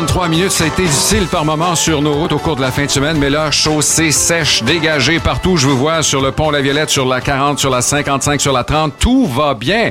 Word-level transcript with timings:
7h43 0.00 0.28
minutes, 0.30 0.50
ça 0.50 0.64
a 0.64 0.66
été 0.68 0.82
difficile 0.82 1.26
par 1.26 1.44
moments 1.44 1.74
sur 1.74 2.00
nos 2.00 2.14
routes 2.14 2.32
au 2.32 2.38
cours 2.38 2.56
de 2.56 2.62
la 2.62 2.70
fin 2.70 2.86
de 2.86 2.90
semaine, 2.90 3.18
mais 3.18 3.28
là, 3.28 3.50
chaussée 3.50 4.10
sèche, 4.12 4.62
dégagée 4.62 5.18
partout. 5.20 5.58
Je 5.58 5.66
vous 5.66 5.76
vois 5.76 6.02
sur 6.02 6.22
le 6.22 6.32
pont 6.32 6.50
La 6.50 6.62
Violette, 6.62 6.88
sur 6.88 7.04
la 7.04 7.20
40, 7.20 7.58
sur 7.58 7.68
la 7.68 7.82
55, 7.82 8.40
sur 8.40 8.52
la 8.52 8.64
30. 8.64 8.94
Tout 8.98 9.26
va 9.26 9.52
bien. 9.52 9.90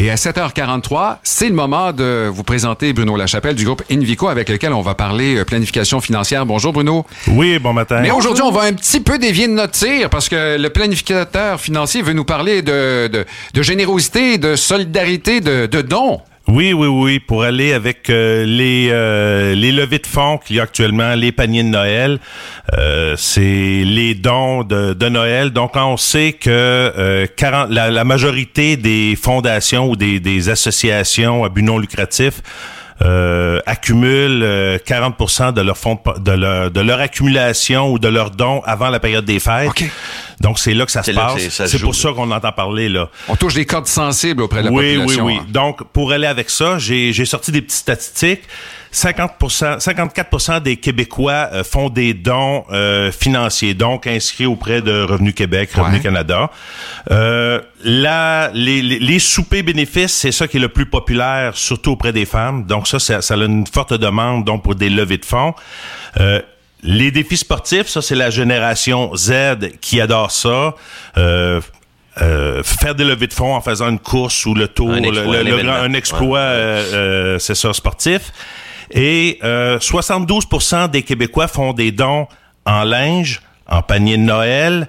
Et 0.00 0.10
à 0.10 0.16
7h43, 0.16 1.18
c'est 1.22 1.48
le 1.48 1.54
moment 1.54 1.92
de 1.92 2.28
vous 2.32 2.42
présenter 2.42 2.92
Bruno 2.92 3.16
Lachapelle 3.16 3.54
du 3.54 3.64
groupe 3.64 3.82
Invico 3.90 4.26
avec 4.26 4.48
lequel 4.48 4.72
on 4.72 4.82
va 4.82 4.94
parler 4.96 5.36
euh, 5.36 5.44
planification 5.44 6.00
financière. 6.00 6.46
Bonjour 6.46 6.72
Bruno. 6.72 7.06
Oui, 7.28 7.60
bon 7.60 7.72
matin. 7.72 8.00
Mais 8.00 8.10
aujourd'hui, 8.10 8.42
on 8.42 8.50
va 8.50 8.62
un 8.62 8.72
petit 8.72 9.00
peu 9.00 9.18
dévier 9.18 9.46
de 9.46 9.52
notre 9.52 9.72
tir 9.72 10.10
parce 10.10 10.28
que 10.28 10.58
le 10.58 10.70
planificateur 10.70 11.60
financier 11.60 12.02
veut 12.02 12.12
nous 12.12 12.24
parler 12.24 12.62
de, 12.62 13.06
de, 13.06 13.24
de 13.54 13.62
générosité, 13.62 14.36
de 14.36 14.56
solidarité, 14.56 15.40
de, 15.40 15.66
de 15.66 15.80
dons. 15.80 16.20
Oui, 16.46 16.74
oui, 16.74 16.88
oui, 16.88 17.20
pour 17.20 17.42
aller 17.42 17.72
avec 17.72 18.10
euh, 18.10 18.44
les 18.44 18.88
euh, 18.90 19.54
les 19.54 19.72
levées 19.72 19.98
de 19.98 20.06
fonds 20.06 20.36
qu'il 20.36 20.56
y 20.56 20.60
a 20.60 20.64
actuellement, 20.64 21.14
les 21.14 21.32
paniers 21.32 21.62
de 21.62 21.68
Noël, 21.68 22.18
euh, 22.76 23.14
c'est 23.16 23.40
les 23.40 24.14
dons 24.14 24.62
de, 24.62 24.92
de, 24.92 25.08
Noël. 25.08 25.50
Donc, 25.50 25.72
on 25.74 25.96
sait 25.96 26.34
que 26.34 27.26
40, 27.36 27.70
la, 27.70 27.90
la, 27.90 28.04
majorité 28.04 28.76
des 28.76 29.16
fondations 29.20 29.88
ou 29.88 29.96
des, 29.96 30.20
des 30.20 30.50
associations 30.50 31.44
à 31.44 31.48
but 31.48 31.62
non 31.62 31.78
lucratif 31.78 32.42
euh, 33.02 33.60
accumulent 33.66 34.78
40 34.84 35.54
de 35.54 35.60
leur 35.60 35.76
fonds 35.76 35.98
de, 36.18 36.30
leur, 36.32 36.70
de 36.70 36.80
leur 36.80 37.00
accumulation 37.00 37.90
ou 37.90 37.98
de 37.98 38.08
leurs 38.08 38.30
dons 38.30 38.62
avant 38.64 38.88
la 38.88 39.00
période 39.00 39.24
des 39.24 39.40
fêtes. 39.40 39.70
Donc 40.40 40.58
c'est 40.58 40.74
là 40.74 40.86
que 40.86 40.92
ça 40.92 41.02
se 41.02 41.10
passe. 41.10 41.48
C'est 41.48 41.80
pour 41.80 41.94
ça 41.94 42.12
qu'on 42.12 42.30
entend 42.30 42.52
parler 42.52 42.88
là. 42.88 43.08
On 43.28 43.36
touche 43.36 43.54
des 43.54 43.66
cordes 43.66 43.86
sensibles 43.86 44.42
auprès 44.42 44.60
de 44.60 44.66
la 44.66 44.72
oui, 44.72 44.96
population. 44.96 45.24
Oui, 45.24 45.34
oui, 45.34 45.40
oui. 45.44 45.52
Donc 45.52 45.82
pour 45.92 46.12
aller 46.12 46.26
avec 46.26 46.50
ça, 46.50 46.78
j'ai 46.78 47.24
sorti 47.24 47.52
des 47.52 47.62
petites 47.62 47.78
statistiques. 47.78 48.42
50%, 48.94 49.80
54% 49.80 50.62
des 50.62 50.76
Québécois 50.76 51.48
euh, 51.52 51.64
font 51.64 51.90
des 51.90 52.14
dons 52.14 52.64
euh, 52.70 53.10
financiers, 53.10 53.74
donc 53.74 54.06
inscrits 54.06 54.46
auprès 54.46 54.82
de 54.82 55.02
Revenu 55.02 55.32
Québec, 55.32 55.70
Revenu 55.74 56.00
Canada. 56.00 56.50
Euh, 57.10 57.60
là, 57.82 58.50
les, 58.54 58.82
les, 58.82 59.00
les, 59.00 59.18
soupers 59.18 59.64
bénéfices, 59.64 60.12
c'est 60.12 60.30
ça 60.30 60.46
qui 60.46 60.58
est 60.58 60.60
le 60.60 60.68
plus 60.68 60.86
populaire, 60.86 61.56
surtout 61.56 61.92
auprès 61.92 62.12
des 62.12 62.24
femmes. 62.24 62.66
Donc 62.66 62.86
ça, 62.86 63.00
ça, 63.00 63.20
ça 63.20 63.34
a 63.34 63.38
une 63.38 63.66
forte 63.66 63.94
demande 63.94 64.44
donc 64.44 64.62
pour 64.62 64.76
des 64.76 64.90
levées 64.90 65.18
de 65.18 65.24
fonds. 65.24 65.54
Euh, 66.20 66.40
les 66.84 67.10
défis 67.10 67.38
sportifs, 67.38 67.88
ça 67.88 68.00
c'est 68.00 68.14
la 68.14 68.30
génération 68.30 69.14
Z 69.16 69.32
qui 69.80 70.00
adore 70.00 70.30
ça. 70.30 70.76
Euh, 71.16 71.60
euh, 72.22 72.62
faire 72.62 72.94
des 72.94 73.02
levées 73.02 73.26
de 73.26 73.32
fonds 73.32 73.56
en 73.56 73.60
faisant 73.60 73.88
une 73.88 73.98
course 73.98 74.46
ou 74.46 74.54
le 74.54 74.68
tour, 74.68 74.92
un 74.92 75.02
exploit, 75.02 75.42
le, 75.42 75.50
le, 75.50 75.62
le, 75.62 75.68
un 75.68 75.92
exploit, 75.94 76.38
ouais. 76.38 76.44
euh, 76.44 77.38
c'est 77.40 77.56
ça, 77.56 77.72
sportif. 77.72 78.32
Et 78.90 79.38
euh, 79.42 79.78
72% 79.78 80.90
des 80.90 81.02
Québécois 81.02 81.48
font 81.48 81.72
des 81.72 81.92
dons 81.92 82.26
en 82.66 82.84
linge, 82.84 83.42
en 83.68 83.82
panier 83.82 84.16
de 84.16 84.22
Noël. 84.22 84.88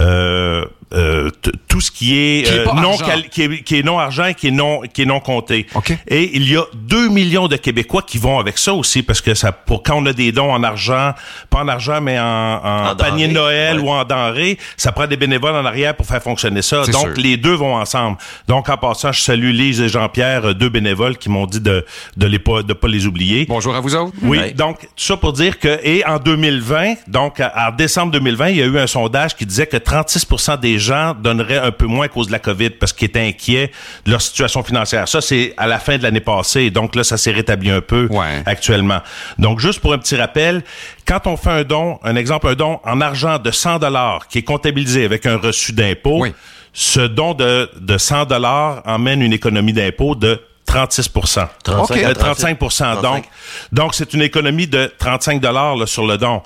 Euh, 0.00 0.64
euh, 0.94 1.30
tout 1.68 1.80
ce 1.80 1.90
qui 1.90 2.14
est, 2.16 2.42
qui 2.46 2.52
est 2.52 2.58
euh, 2.60 2.72
non 2.74 2.96
qui 3.30 3.42
est, 3.42 3.62
qui 3.62 3.78
est, 3.78 3.82
non 3.82 3.98
argent 3.98 4.26
et 4.26 4.34
qui 4.34 4.48
est 4.48 4.52
non 4.52 4.80
qui 4.82 5.02
est 5.02 5.06
non 5.06 5.20
compté. 5.20 5.66
Okay. 5.74 5.98
Et 6.08 6.30
il 6.36 6.48
y 6.50 6.56
a 6.56 6.64
2 6.74 7.08
millions 7.08 7.48
de 7.48 7.56
Québécois 7.56 8.02
qui 8.02 8.18
vont 8.18 8.38
avec 8.38 8.58
ça 8.58 8.74
aussi 8.74 9.02
parce 9.02 9.20
que 9.20 9.34
ça 9.34 9.52
pour 9.52 9.82
quand 9.82 9.96
on 10.02 10.06
a 10.06 10.12
des 10.12 10.30
dons 10.32 10.52
en 10.52 10.62
argent, 10.62 11.12
pas 11.50 11.60
en 11.60 11.68
argent 11.68 12.00
mais 12.00 12.18
en, 12.18 12.24
en, 12.24 12.90
en 12.90 12.96
panier 12.96 13.28
de 13.28 13.32
Noël 13.32 13.78
ouais. 13.80 13.82
ou 13.82 13.90
en 13.90 14.04
denrées, 14.04 14.58
ça 14.76 14.92
prend 14.92 15.06
des 15.06 15.16
bénévoles 15.16 15.54
en 15.56 15.64
arrière 15.64 15.94
pour 15.96 16.06
faire 16.06 16.22
fonctionner 16.22 16.62
ça. 16.62 16.84
Donc 16.84 17.08
sûr. 17.08 17.12
les 17.16 17.36
deux 17.36 17.54
vont 17.54 17.74
ensemble. 17.76 18.18
Donc 18.48 18.68
en 18.68 18.76
passant, 18.76 19.10
je 19.12 19.20
salue 19.20 19.50
Lise 19.50 19.80
et 19.80 19.88
Jean-Pierre, 19.88 20.54
deux 20.54 20.68
bénévoles 20.68 21.16
qui 21.18 21.28
m'ont 21.28 21.46
dit 21.46 21.60
de 21.60 21.84
de 22.16 22.26
les 22.26 22.38
pas 22.38 22.62
de 22.62 22.72
pas 22.72 22.88
les 22.88 23.06
oublier. 23.06 23.46
Bonjour 23.48 23.74
à 23.74 23.80
vous 23.80 23.94
autres. 23.96 24.12
Oui, 24.22 24.38
Ouais. 24.38 24.52
donc 24.52 24.80
tout 24.80 24.88
ça 24.96 25.16
pour 25.16 25.32
dire 25.32 25.58
que 25.58 25.80
et 25.82 26.04
en 26.06 26.18
2020, 26.18 26.94
donc 27.08 27.40
en 27.40 27.70
décembre 27.76 28.12
2020, 28.12 28.48
il 28.50 28.56
y 28.56 28.62
a 28.62 28.66
eu 28.66 28.78
un 28.78 28.86
sondage 28.86 29.34
qui 29.36 29.44
disait 29.46 29.66
que 29.66 29.76
36% 29.76 30.60
des 30.60 30.78
gens 30.78 30.83
donneraient 31.20 31.58
un 31.58 31.70
peu 31.70 31.86
moins 31.86 32.06
à 32.06 32.08
cause 32.08 32.26
de 32.28 32.32
la 32.32 32.38
COVID 32.38 32.70
parce 32.70 32.92
qu'ils 32.92 33.06
étaient 33.06 33.26
inquiets 33.26 33.70
de 34.04 34.10
leur 34.10 34.20
situation 34.22 34.62
financière. 34.62 35.08
Ça, 35.08 35.20
c'est 35.20 35.54
à 35.56 35.66
la 35.66 35.78
fin 35.78 35.96
de 35.98 36.02
l'année 36.02 36.20
passée. 36.20 36.70
Donc 36.70 36.94
là, 36.94 37.04
ça 37.04 37.16
s'est 37.16 37.30
rétabli 37.32 37.70
un 37.70 37.80
peu 37.80 38.06
Ouais. 38.10 38.42
actuellement. 38.46 39.00
Donc, 39.38 39.60
juste 39.60 39.80
pour 39.80 39.92
un 39.92 39.98
petit 39.98 40.16
rappel, 40.16 40.62
quand 41.06 41.26
on 41.26 41.36
fait 41.36 41.50
un 41.50 41.64
don, 41.64 41.98
un 42.02 42.16
exemple, 42.16 42.48
un 42.48 42.54
don 42.54 42.80
en 42.84 43.00
argent 43.00 43.38
de 43.38 43.50
100 43.50 43.78
dollars 43.78 44.28
qui 44.28 44.38
est 44.38 44.42
comptabilisé 44.42 45.04
avec 45.04 45.26
un 45.26 45.36
reçu 45.36 45.72
d'impôt, 45.72 46.20
Oui. 46.20 46.32
ce 46.72 47.00
don 47.00 47.34
de, 47.34 47.70
de 47.80 47.98
100 47.98 48.26
dollars 48.26 48.82
emmène 48.84 49.22
une 49.22 49.32
économie 49.32 49.72
d'impôt 49.72 50.14
de 50.14 50.40
36 50.66 51.10
35 51.62 52.00
de 52.00 52.04
à 52.06 52.14
35 52.14 52.58
Donc, 53.02 53.24
donc 53.70 53.94
c'est 53.94 54.14
une 54.14 54.22
économie 54.22 54.66
de 54.66 54.90
35 54.98 55.40
dollars 55.40 55.86
sur 55.86 56.06
le 56.06 56.16
don. 56.16 56.42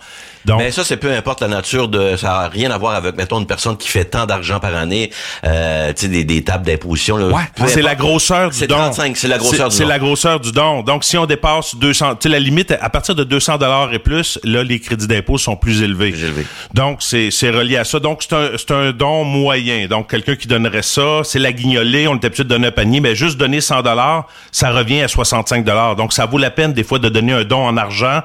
Donc, 0.48 0.60
Mais 0.60 0.70
ça, 0.72 0.82
c'est 0.82 0.96
peu 0.96 1.12
importe 1.12 1.42
la 1.42 1.48
nature 1.48 1.88
de, 1.88 2.16
ça 2.16 2.28
n'a 2.28 2.48
rien 2.48 2.70
à 2.70 2.78
voir 2.78 2.94
avec, 2.94 3.16
mettons, 3.16 3.38
une 3.38 3.46
personne 3.46 3.76
qui 3.76 3.88
fait 3.88 4.06
tant 4.06 4.26
d'argent 4.26 4.58
par 4.60 4.74
année, 4.74 5.10
euh, 5.44 5.92
tu 5.92 6.02
sais, 6.02 6.08
des, 6.08 6.24
des 6.24 6.42
tables 6.42 6.64
d'imposition, 6.64 7.16
là. 7.16 7.26
Ouais, 7.26 7.66
c'est 7.66 7.82
la 7.82 7.94
grosseur 7.94 8.50
du 8.50 8.56
C'est 8.56 8.66
don. 8.66 8.76
35, 8.76 9.16
c'est 9.16 9.28
la 9.28 9.38
grosseur 9.38 9.68
du 9.68 9.76
C'est 9.76 9.82
don. 9.82 9.88
la 9.88 9.98
grosseur 9.98 10.40
du 10.40 10.52
don. 10.52 10.82
Donc, 10.82 11.04
si 11.04 11.18
on 11.18 11.26
dépasse 11.26 11.76
200, 11.76 12.16
tu 12.16 12.22
sais, 12.22 12.28
la 12.30 12.38
limite, 12.38 12.72
à 12.80 12.88
partir 12.90 13.14
de 13.14 13.24
200 13.24 13.58
dollars 13.58 13.92
et 13.92 13.98
plus, 13.98 14.38
là, 14.42 14.62
les 14.64 14.80
crédits 14.80 15.06
d'impôt 15.06 15.38
sont 15.38 15.56
plus 15.56 15.82
élevés. 15.82 16.10
Plus 16.12 16.24
élevés. 16.24 16.46
Donc, 16.72 16.98
c'est, 17.02 17.30
c'est 17.30 17.50
relié 17.50 17.76
à 17.76 17.84
ça. 17.84 18.00
Donc, 18.00 18.22
c'est 18.22 18.34
un, 18.34 18.50
c'est 18.56 18.70
un 18.70 18.92
don 18.92 19.24
moyen. 19.24 19.86
Donc, 19.86 20.10
quelqu'un 20.10 20.36
qui 20.36 20.48
donnerait 20.48 20.82
ça, 20.82 21.20
c'est 21.24 21.38
la 21.38 21.52
guignolée. 21.52 22.08
On 22.08 22.14
est 22.14 22.24
habitué 22.24 22.44
de 22.44 22.48
donner 22.48 22.68
un 22.68 22.72
panier, 22.72 23.00
mais 23.00 23.14
juste 23.14 23.36
donner 23.36 23.60
100 23.60 23.82
dollars, 23.82 24.26
ça 24.50 24.70
revient 24.70 25.02
à 25.02 25.08
65 25.08 25.64
dollars. 25.64 25.96
Donc, 25.96 26.12
ça 26.12 26.26
vaut 26.26 26.38
la 26.38 26.50
peine, 26.50 26.72
des 26.72 26.84
fois, 26.84 26.98
de 26.98 27.08
donner 27.08 27.32
un 27.32 27.44
don 27.44 27.66
en 27.66 27.76
argent, 27.76 28.20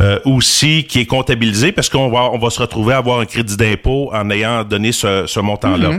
euh, 0.00 0.18
aussi, 0.24 0.84
qui 0.88 1.00
est 1.00 1.06
comptabilisé 1.06 1.72
parce 1.72 1.88
qu'on 1.88 2.08
va, 2.08 2.30
on 2.32 2.38
va 2.38 2.50
se 2.50 2.60
retrouver 2.60 2.94
à 2.94 2.98
avoir 2.98 3.20
un 3.20 3.24
crédit 3.26 3.56
d'impôt 3.56 4.10
en 4.12 4.30
ayant 4.30 4.64
donné 4.64 4.92
ce, 4.92 5.24
ce 5.26 5.40
montant-là. 5.40 5.90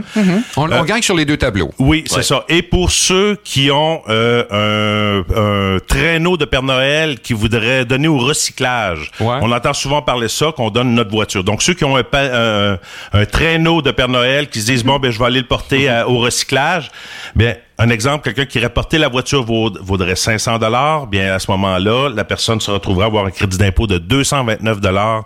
On, 0.56 0.70
on 0.70 0.84
gagne 0.84 1.02
sur 1.02 1.14
les 1.16 1.24
deux 1.24 1.36
tableaux. 1.36 1.70
Oui, 1.78 2.04
c'est 2.06 2.16
Ouais. 2.16 2.22
ça. 2.22 2.44
Et 2.48 2.62
pour 2.62 2.90
ceux 2.90 3.36
qui 3.44 3.70
ont 3.70 4.02
euh, 4.08 5.22
un, 5.24 5.76
un 5.76 5.78
traîneau 5.86 6.36
de 6.36 6.44
Père 6.44 6.62
Noël 6.62 7.20
qui 7.20 7.32
voudraient 7.32 7.84
donner 7.84 8.08
au 8.08 8.18
recyclage, 8.18 9.10
Ouais. 9.20 9.36
on 9.42 9.52
entend 9.52 9.72
souvent 9.72 10.02
parler 10.02 10.28
ça 10.28 10.52
qu'on 10.56 10.70
donne 10.70 10.94
notre 10.94 11.10
voiture. 11.10 11.44
Donc 11.44 11.62
ceux 11.62 11.74
qui 11.74 11.84
ont 11.84 11.96
un, 11.96 12.02
un, 12.12 12.78
un 13.12 13.24
traîneau 13.26 13.82
de 13.82 13.90
Père 13.90 14.08
Noël 14.08 14.48
qui 14.48 14.60
se 14.60 14.66
disent 14.66 14.84
bon 14.84 14.98
ben 14.98 15.10
je 15.10 15.18
vais 15.18 15.24
aller 15.26 15.40
le 15.40 15.46
porter 15.46 15.88
à- 15.88 16.08
au 16.08 16.18
recyclage, 16.18 16.90
bien 17.34 17.54
un 17.76 17.88
exemple, 17.90 18.22
quelqu'un 18.24 18.46
qui 18.46 18.58
aurait 18.58 18.68
porté 18.72 18.98
la 18.98 19.08
voiture 19.08 19.42
vaud- 19.44 19.76
vaudrait 19.82 20.14
500 20.14 20.58
dollars. 20.58 21.08
Bien 21.08 21.34
à 21.34 21.38
ce 21.40 21.50
moment-là, 21.50 22.08
la 22.14 22.24
personne 22.24 22.60
se 22.60 22.70
retrouvera 22.70 23.04
à 23.04 23.08
avoir 23.08 23.26
un 23.26 23.30
crédit 23.30 23.58
d'impôt 23.58 23.88
de 23.88 23.98
229 23.98 24.80
dollars 24.80 25.24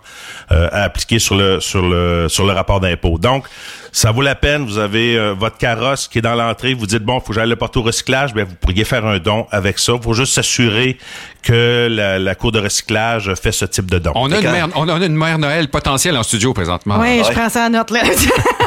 euh, 0.51 0.69
à 0.73 0.85
appliquer 0.85 1.19
sur 1.19 1.35
le 1.37 1.61
sur 1.61 1.83
le 1.87 2.27
sur 2.29 2.47
le 2.47 2.53
rapport 2.55 2.81
d'impôt. 2.81 3.19
Donc 3.19 3.45
ça 3.93 4.13
vaut 4.13 4.23
la 4.23 4.35
peine. 4.35 4.65
Vous 4.65 4.79
avez 4.79 5.17
euh, 5.19 5.35
votre 5.39 5.59
carrosse 5.59 6.09
qui 6.09 6.19
est 6.19 6.23
dans 6.23 6.35
l'entrée. 6.35 6.73
Vous 6.73 6.87
dites 6.87 7.03
bon, 7.03 7.21
faut 7.21 7.29
que 7.29 7.35
j'aille 7.35 7.49
le 7.51 7.57
porter 7.57 7.81
au 7.81 7.83
recyclage. 7.83 8.33
Bien 8.33 8.45
vous 8.45 8.55
pourriez 8.55 8.85
faire 8.85 9.05
un 9.05 9.19
don 9.19 9.47
avec 9.51 9.79
ça. 9.79 9.93
Faut 10.03 10.15
juste 10.15 10.33
s'assurer 10.33 10.97
que 11.43 11.87
la, 11.91 12.19
la 12.19 12.35
cour 12.35 12.51
de 12.53 12.61
recyclage 12.61 13.31
fait 13.35 13.53
ce 13.53 13.67
type 13.67 13.91
de 13.91 13.99
don. 13.99 14.13
On 14.15 14.31
a, 14.33 14.39
une 14.41 14.51
mère, 14.51 14.69
on 14.75 14.89
a 14.89 14.97
une 15.07 15.15
mère 15.17 15.39
Noël 15.39 15.69
potentielle 15.69 16.17
en 16.17 16.23
studio 16.23 16.55
présentement. 16.55 16.99
Oui, 16.99 17.23
je 17.27 17.31
prends 17.33 17.49
ça 17.51 17.67
en 17.67 17.71
note, 17.71 17.91
là. 17.91 18.01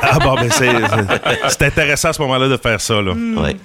Ah 0.03 0.19
bon, 0.19 0.35
ben 0.35 0.49
c'est 1.49 1.61
intéressant 1.63 2.09
à 2.09 2.13
ce 2.13 2.21
moment-là 2.21 2.47
de 2.47 2.57
faire 2.57 2.79
ça 2.79 3.01
là. 3.01 3.13
Ouais. 3.13 3.55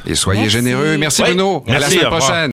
Et 0.06 0.16
soyez 0.16 0.42
Merci. 0.42 0.58
généreux. 0.58 0.98
Merci 0.98 1.22
Ouais. 1.22 1.30
Bruno. 1.30 1.64
À 1.68 1.74
la 1.74 1.80
Merci, 1.80 1.98
semaine 1.98 2.10
prochaine. 2.10 2.52